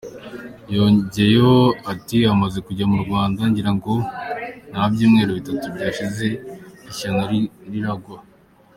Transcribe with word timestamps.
Yongeyeho 0.75 1.57
ati 1.93 2.17
“Amaze 2.33 2.57
kujya 2.67 2.85
mu 2.91 2.97
Rwanda 3.03 3.41
ngira 3.49 3.71
ngo 3.77 3.93
nta 4.71 4.83
byumweru 4.91 5.31
bitatu 5.39 5.65
byashize 5.75 6.25
ishyano 6.91 7.23
riragwa. 7.71 8.17